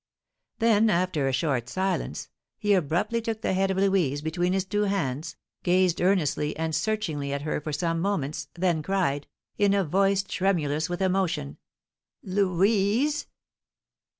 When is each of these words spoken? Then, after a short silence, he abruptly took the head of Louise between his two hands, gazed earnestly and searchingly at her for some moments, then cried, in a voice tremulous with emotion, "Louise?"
Then, 0.57 0.89
after 0.89 1.27
a 1.27 1.31
short 1.31 1.69
silence, 1.69 2.27
he 2.57 2.73
abruptly 2.73 3.21
took 3.21 3.41
the 3.43 3.53
head 3.53 3.69
of 3.69 3.77
Louise 3.77 4.23
between 4.23 4.51
his 4.51 4.65
two 4.65 4.85
hands, 4.85 5.35
gazed 5.61 6.01
earnestly 6.01 6.57
and 6.57 6.73
searchingly 6.73 7.31
at 7.31 7.43
her 7.43 7.61
for 7.61 7.71
some 7.71 7.99
moments, 8.01 8.47
then 8.55 8.81
cried, 8.81 9.27
in 9.59 9.75
a 9.75 9.83
voice 9.83 10.23
tremulous 10.23 10.89
with 10.89 11.03
emotion, 11.03 11.57
"Louise?" 12.23 13.27